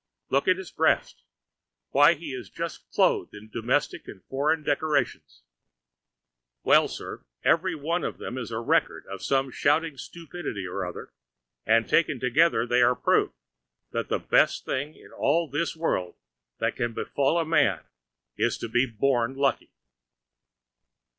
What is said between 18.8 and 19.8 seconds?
born lucky.